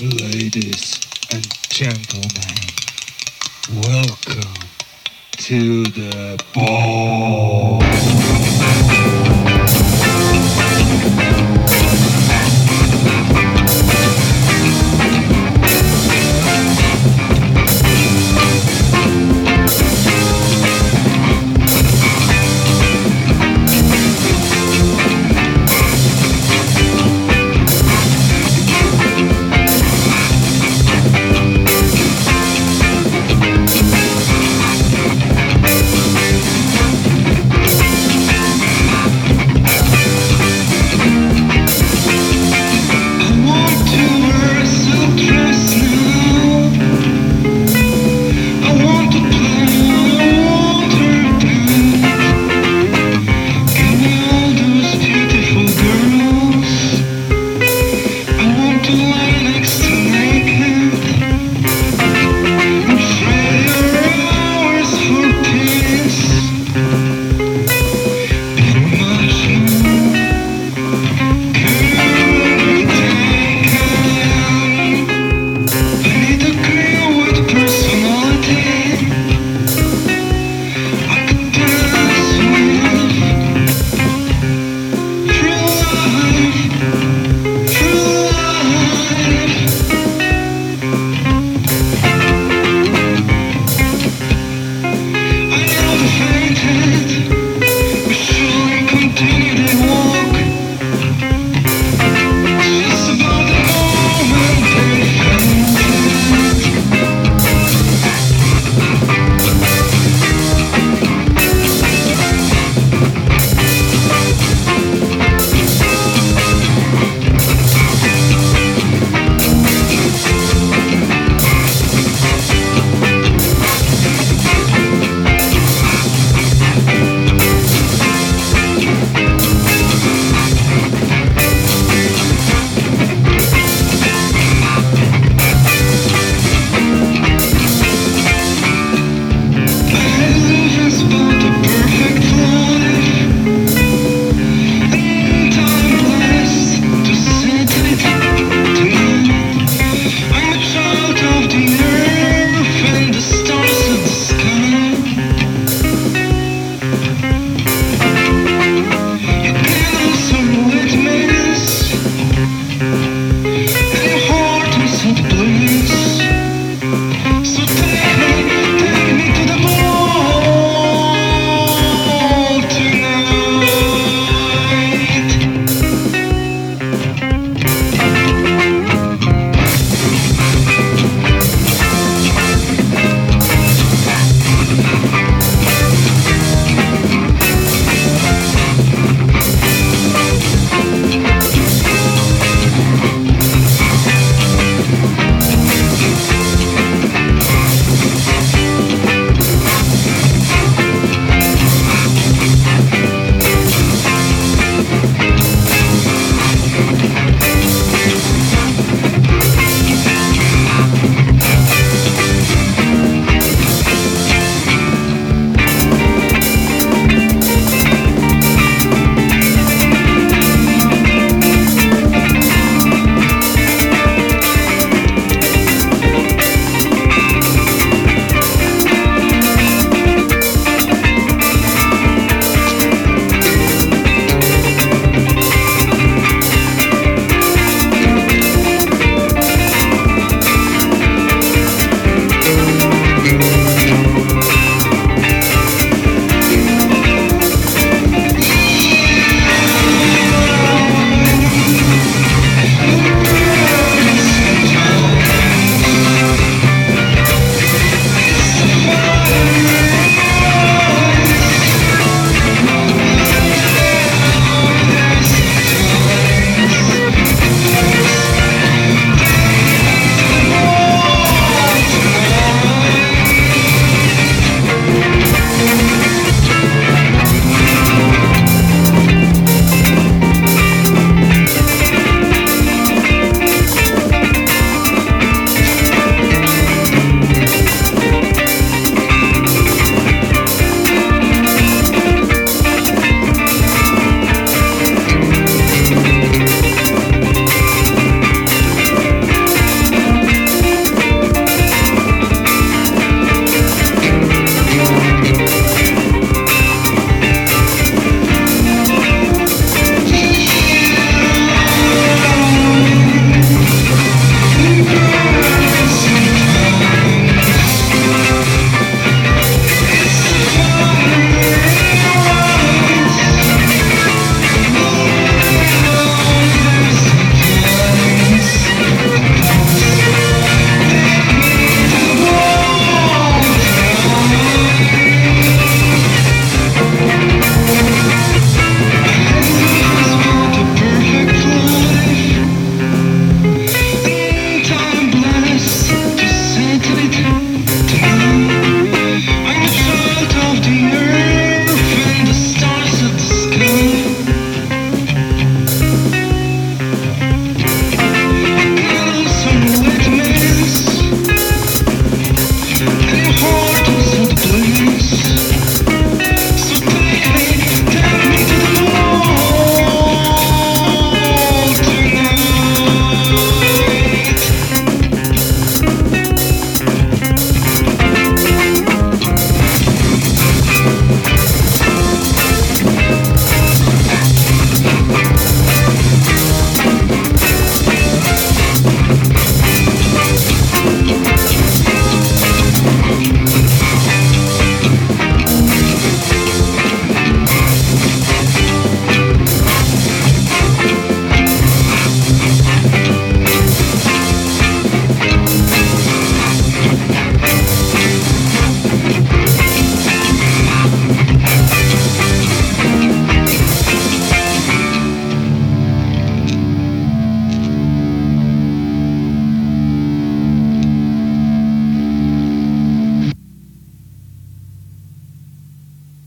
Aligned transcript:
Ladies 0.00 0.98
and 1.32 1.46
gentlemen, 1.68 2.28
welcome 3.86 4.68
to 5.36 5.84
the 5.84 6.42
ball. 6.52 7.78